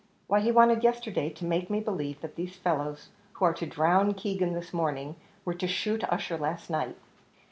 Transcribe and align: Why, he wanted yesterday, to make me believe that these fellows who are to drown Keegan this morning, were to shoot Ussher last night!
Why, 0.25 0.39
he 0.39 0.51
wanted 0.51 0.83
yesterday, 0.83 1.29
to 1.29 1.45
make 1.45 1.69
me 1.69 1.79
believe 1.79 2.21
that 2.21 2.35
these 2.35 2.55
fellows 2.55 3.09
who 3.33 3.45
are 3.45 3.53
to 3.53 3.67
drown 3.67 4.15
Keegan 4.15 4.53
this 4.53 4.73
morning, 4.73 5.15
were 5.45 5.53
to 5.53 5.67
shoot 5.67 6.03
Ussher 6.11 6.39
last 6.39 6.71
night! 6.71 6.97